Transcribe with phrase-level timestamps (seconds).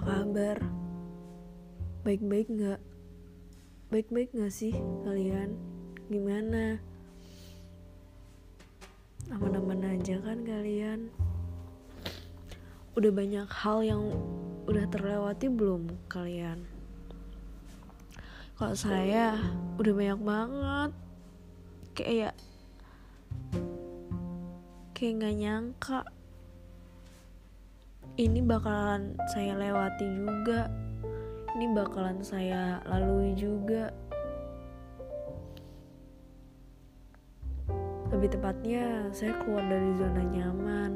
[0.00, 0.56] kabar?
[2.00, 2.80] Baik-baik nggak?
[3.92, 4.72] Baik-baik nggak sih
[5.04, 5.60] kalian?
[6.08, 6.80] Gimana?
[9.28, 11.12] Aman-aman aja kan kalian?
[12.96, 14.02] Udah banyak hal yang
[14.64, 16.64] udah terlewati belum kalian?
[18.56, 19.36] Kalau saya
[19.76, 20.90] udah banyak banget
[21.96, 22.34] kayak
[24.96, 26.00] kayak nggak nyangka
[28.20, 30.68] ini bakalan saya lewati juga.
[31.56, 33.88] Ini bakalan saya lalui juga.
[38.12, 40.92] Lebih tepatnya saya keluar dari zona nyaman.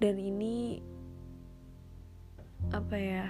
[0.00, 0.80] Dan ini
[2.72, 3.28] apa ya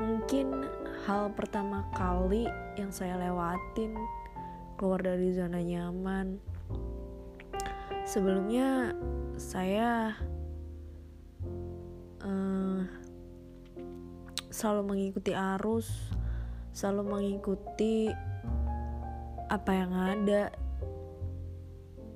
[0.00, 0.64] mungkin
[1.04, 2.48] hal pertama kali
[2.80, 3.92] yang saya lewatin
[4.80, 6.40] keluar dari zona nyaman
[8.10, 8.90] sebelumnya
[9.38, 10.18] saya
[12.26, 12.82] uh,
[14.50, 15.86] selalu mengikuti arus
[16.74, 18.10] selalu mengikuti
[19.46, 20.50] apa yang ada.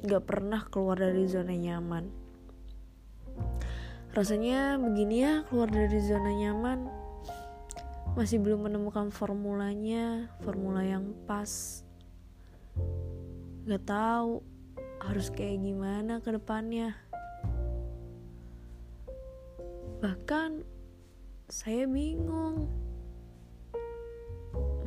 [0.05, 2.11] Gak pernah keluar dari zona nyaman.
[4.15, 6.91] Rasanya begini ya keluar dari zona nyaman.
[8.15, 11.83] Masih belum menemukan formulanya formula yang pas.
[13.65, 14.54] Gak tahu
[15.05, 16.97] harus kayak gimana ke depannya.
[20.01, 20.65] Bahkan
[21.49, 22.69] saya bingung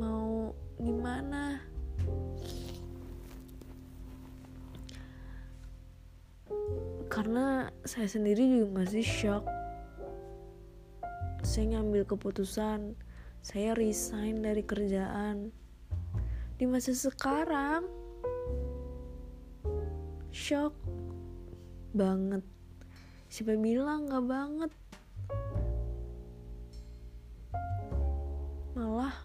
[0.01, 1.61] mau gimana.
[7.07, 9.45] Karena saya sendiri juga masih shock.
[11.41, 12.93] Saya ngambil keputusan,
[13.41, 15.49] saya resign dari kerjaan.
[16.57, 17.85] Di masa sekarang,
[20.37, 20.77] shock
[21.97, 22.45] banget.
[23.25, 24.71] Siapa bilang nggak banget?
[28.77, 29.17] Malah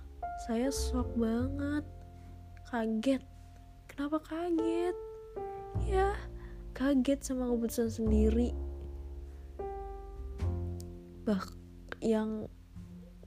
[0.48, 1.84] saya shock banget.
[2.72, 3.20] Kaget.
[3.92, 4.96] Kenapa kaget?
[5.84, 6.16] Ya
[6.72, 8.56] kaget sama keputusan sendiri.
[11.28, 11.44] Bah
[12.00, 12.48] yang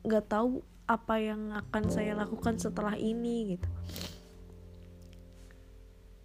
[0.01, 3.69] nggak tahu apa yang akan saya lakukan setelah ini gitu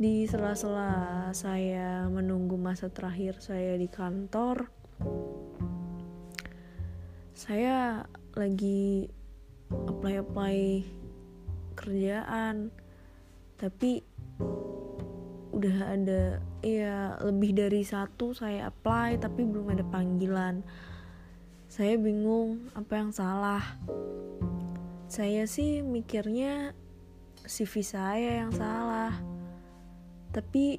[0.00, 4.72] di sela-sela saya menunggu masa terakhir saya di kantor
[7.36, 9.04] saya lagi
[9.68, 10.88] apply-apply
[11.76, 12.72] kerjaan
[13.60, 14.00] tapi
[15.52, 20.64] udah ada ya lebih dari satu saya apply tapi belum ada panggilan.
[21.68, 23.60] Saya bingung apa yang salah.
[25.12, 26.72] Saya sih mikirnya
[27.44, 29.29] CV saya yang salah
[30.30, 30.78] tapi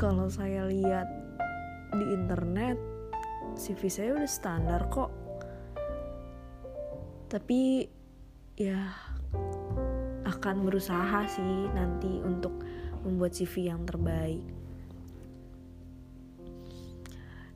[0.00, 1.08] kalau saya lihat
[1.92, 2.76] di internet
[3.56, 5.12] CV saya udah standar kok.
[7.26, 7.88] Tapi
[8.56, 8.92] ya
[10.28, 12.52] akan berusaha sih nanti untuk
[13.04, 14.44] membuat CV yang terbaik.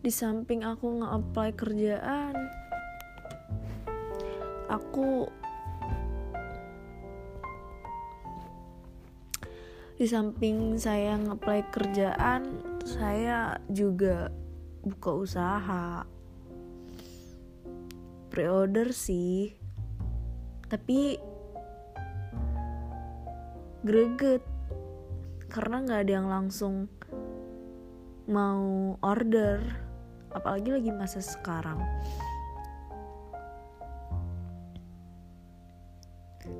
[0.01, 2.33] Di samping aku nge-apply kerjaan
[4.71, 5.27] aku
[10.00, 14.33] di samping saya ngeplay kerjaan saya juga
[14.81, 16.09] buka usaha.
[18.33, 19.53] Pre-order sih.
[20.72, 21.21] Tapi
[23.84, 24.41] greget.
[25.53, 26.89] Karena nggak ada yang langsung
[28.25, 29.60] mau order.
[30.33, 31.84] Apalagi lagi masa sekarang.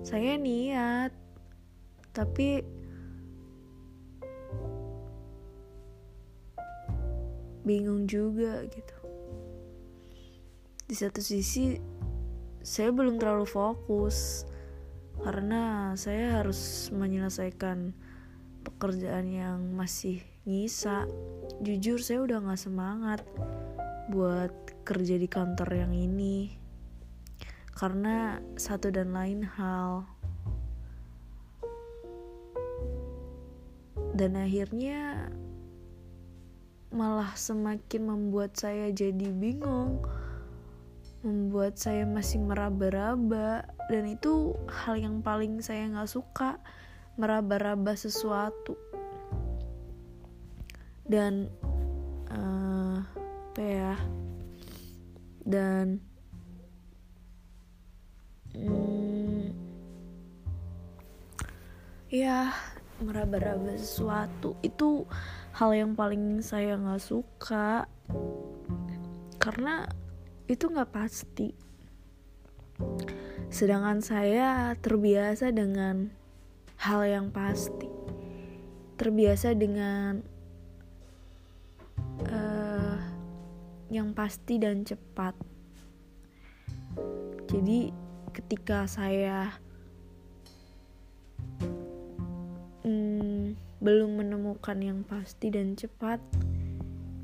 [0.05, 1.17] Saya niat.
[2.13, 2.80] Tapi
[7.65, 8.97] bingung juga gitu.
[10.87, 11.79] Di satu sisi
[12.61, 14.45] saya belum terlalu fokus
[15.21, 17.93] karena saya harus menyelesaikan
[18.65, 21.05] pekerjaan yang masih nyisa
[21.61, 23.21] jujur saya udah gak semangat
[24.09, 24.53] buat
[24.85, 26.61] kerja di kantor yang ini
[27.81, 30.05] karena satu dan lain hal.
[34.13, 35.33] Dan akhirnya
[36.91, 40.03] malah semakin membuat saya jadi bingung
[41.21, 46.57] membuat saya masih meraba-raba dan itu hal yang paling saya nggak suka
[47.21, 48.73] meraba-raba sesuatu.
[51.05, 51.53] Dan
[52.33, 53.05] uh,
[53.51, 53.95] apa ya
[55.43, 55.99] dan
[58.55, 59.51] hmm,
[62.09, 62.55] ya
[63.01, 65.09] meraba-raba sesuatu itu
[65.57, 67.89] hal yang paling saya nggak suka.
[69.41, 69.89] Karena
[70.47, 71.57] itu nggak pasti.
[73.49, 76.13] Sedangkan saya terbiasa dengan
[76.77, 77.89] hal yang pasti.
[79.01, 80.21] Terbiasa dengan
[82.29, 82.99] uh,
[83.89, 85.33] yang pasti dan cepat.
[87.49, 87.91] Jadi
[88.31, 89.51] ketika saya
[93.81, 96.21] belum menemukan yang pasti dan cepat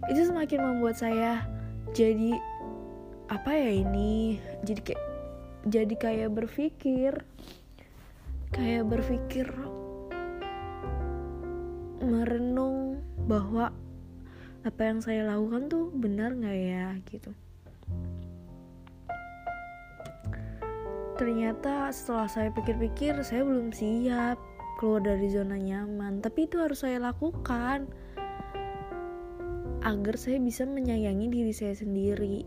[0.08, 1.44] itu semakin membuat saya
[1.92, 2.36] jadi
[3.28, 5.04] apa ya ini jadi kayak
[5.66, 7.12] jadi kayak berpikir
[8.54, 9.50] kayak berpikir
[12.00, 13.74] merenung bahwa
[14.62, 17.30] apa yang saya lakukan tuh benar nggak ya gitu.
[21.16, 24.38] Ternyata setelah saya pikir-pikir saya belum siap
[24.76, 26.20] keluar dari zona nyaman.
[26.20, 27.88] Tapi itu harus saya lakukan
[29.86, 32.44] agar saya bisa menyayangi diri saya sendiri.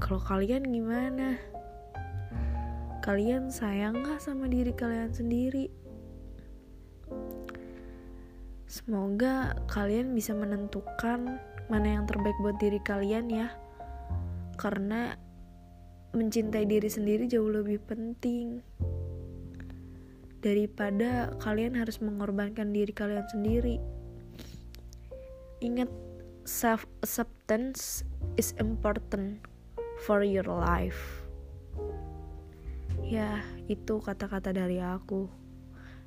[0.00, 1.36] Kalau kalian gimana?
[3.04, 5.68] Kalian sayang gak sama diri kalian sendiri?
[8.70, 13.48] Semoga kalian bisa menentukan mana yang terbaik buat diri kalian ya.
[14.54, 15.18] Karena
[16.10, 18.62] mencintai diri sendiri jauh lebih penting
[20.40, 23.76] daripada kalian harus mengorbankan diri kalian sendiri.
[25.60, 25.92] Ingat,
[26.48, 28.02] self acceptance
[28.40, 29.44] is important
[30.08, 31.20] for your life.
[33.04, 35.28] Ya, itu kata-kata dari aku.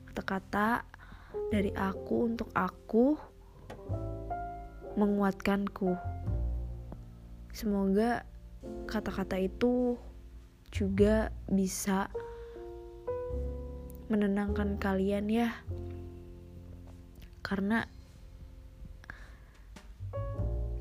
[0.09, 0.81] Kata-kata
[1.53, 3.13] dari aku untuk aku
[4.97, 5.93] menguatkanku.
[7.53, 8.25] Semoga
[8.85, 9.97] kata-kata itu
[10.73, 12.09] juga bisa
[14.09, 15.49] menenangkan kalian ya.
[17.43, 17.85] Karena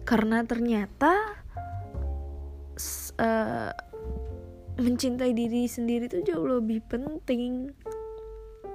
[0.02, 1.12] karena ternyata
[3.16, 3.72] uh,
[4.76, 7.72] mencintai diri sendiri itu jauh lebih penting.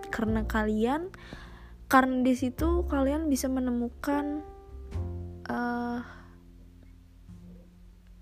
[0.07, 1.12] Karena kalian
[1.88, 4.44] karena di situ kalian bisa menemukan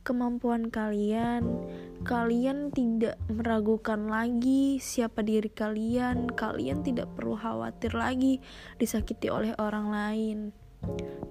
[0.06, 1.66] kemampuan kalian.
[2.06, 6.30] Kalian tidak meragukan lagi siapa diri kalian.
[6.30, 8.38] Kalian tidak perlu khawatir lagi
[8.78, 10.38] disakiti oleh orang lain.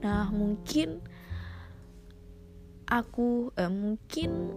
[0.03, 0.99] Nah, mungkin
[2.91, 4.51] aku eh, mungkin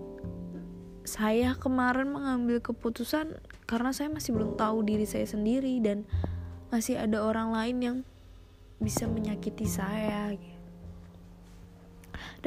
[1.08, 6.04] saya kemarin mengambil keputusan karena saya masih belum tahu diri saya sendiri dan
[6.68, 7.98] masih ada orang lain yang
[8.84, 10.57] bisa menyakiti saya gitu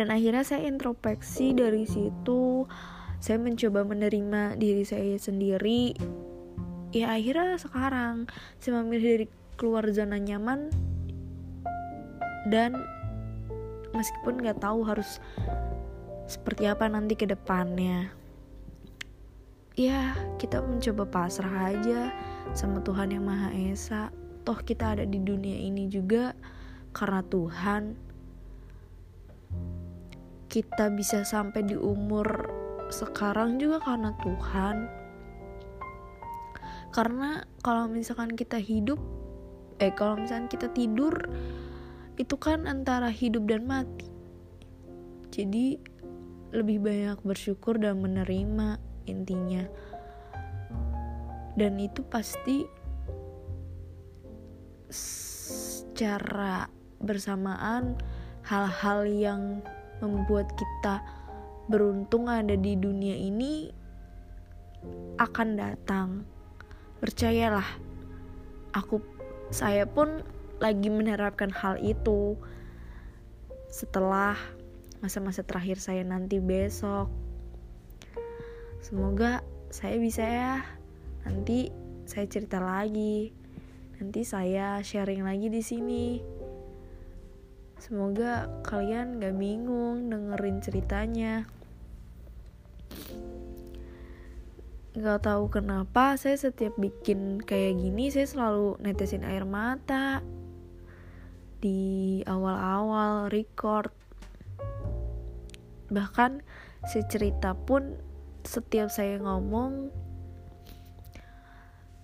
[0.00, 2.64] dan akhirnya saya introspeksi dari situ.
[3.20, 5.92] Saya mencoba menerima diri saya sendiri.
[6.96, 8.24] Ya akhirnya sekarang
[8.56, 9.26] saya memilih dari
[9.60, 10.72] keluar zona nyaman
[12.48, 12.80] dan
[13.92, 15.20] meskipun nggak tahu harus
[16.24, 18.08] seperti apa nanti ke depannya.
[19.76, 22.08] Ya kita mencoba pasrah aja
[22.56, 24.08] sama Tuhan yang Maha Esa.
[24.48, 26.32] Toh kita ada di dunia ini juga
[26.96, 28.09] karena Tuhan
[30.50, 32.26] kita bisa sampai di umur
[32.90, 34.76] sekarang juga karena Tuhan.
[36.90, 38.98] Karena kalau misalkan kita hidup
[39.78, 41.14] eh kalau misalkan kita tidur
[42.18, 44.10] itu kan antara hidup dan mati.
[45.30, 45.78] Jadi
[46.50, 49.62] lebih banyak bersyukur dan menerima intinya.
[51.54, 52.66] Dan itu pasti
[54.90, 56.66] secara
[56.98, 57.94] bersamaan
[58.42, 59.42] hal-hal yang
[60.02, 61.04] membuat kita
[61.70, 63.70] beruntung ada di dunia ini
[65.20, 66.08] akan datang.
[67.00, 67.66] Percayalah,
[68.74, 69.00] aku
[69.52, 70.24] saya pun
[70.60, 72.36] lagi menerapkan hal itu
[73.70, 74.36] setelah
[75.00, 77.08] masa-masa terakhir saya nanti besok.
[78.80, 79.40] Semoga
[79.72, 80.54] saya bisa ya.
[81.24, 81.72] Nanti
[82.04, 83.32] saya cerita lagi.
[84.00, 86.39] Nanti saya sharing lagi di sini.
[87.80, 91.48] Semoga kalian gak bingung dengerin ceritanya.
[94.92, 100.20] Gak tahu kenapa saya setiap bikin kayak gini saya selalu netesin air mata
[101.64, 103.88] di awal-awal record.
[105.88, 106.44] Bahkan
[106.84, 107.96] si cerita pun
[108.44, 109.88] setiap saya ngomong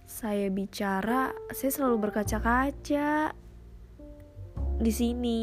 [0.09, 3.37] saya bicara, saya selalu berkaca-kaca
[4.80, 5.40] di sini.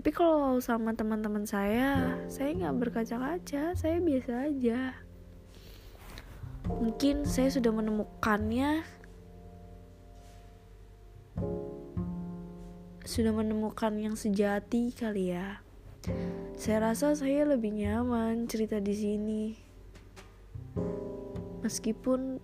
[0.00, 4.96] tapi kalau sama teman-teman saya saya nggak berkaca-kaca saya biasa aja.
[6.72, 8.80] Mungkin saya sudah menemukannya.
[13.04, 15.60] Sudah menemukan yang sejati kali ya.
[16.56, 19.44] Saya rasa saya lebih nyaman cerita di sini.
[21.60, 22.40] Meskipun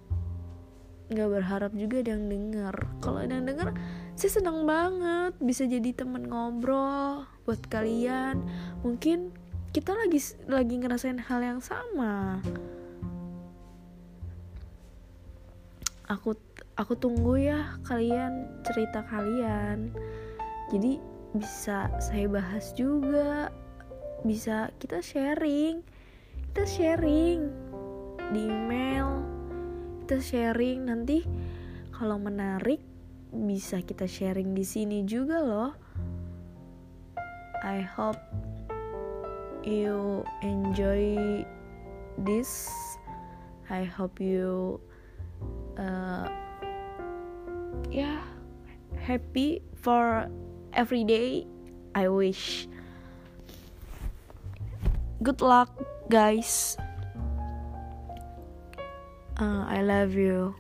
[1.06, 2.74] nggak berharap juga ada yang denger.
[2.98, 3.70] Kalau ada yang denger
[4.16, 8.40] saya senang banget bisa jadi temen ngobrol buat kalian.
[8.80, 9.28] Mungkin
[9.76, 10.16] kita lagi
[10.48, 12.40] lagi ngerasain hal yang sama.
[16.08, 16.32] Aku
[16.80, 19.92] aku tunggu ya kalian cerita kalian.
[20.72, 20.96] Jadi
[21.36, 23.52] bisa saya bahas juga.
[24.24, 25.84] Bisa kita sharing.
[26.50, 27.52] Kita sharing
[28.32, 29.35] di email
[30.06, 31.26] kita sharing nanti
[31.90, 32.78] kalau menarik
[33.34, 35.74] bisa kita sharing di sini juga loh.
[37.66, 38.22] I hope
[39.66, 41.42] you enjoy
[42.22, 42.70] this.
[43.66, 44.78] I hope you
[45.74, 46.30] uh,
[47.90, 48.22] yeah
[49.02, 50.30] happy for
[50.70, 51.50] every day.
[51.98, 52.70] I wish.
[55.18, 55.74] Good luck,
[56.06, 56.78] guys.
[59.38, 60.54] Uh, I love you.